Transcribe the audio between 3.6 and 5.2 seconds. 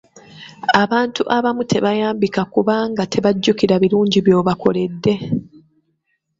birungi by'obakoledde.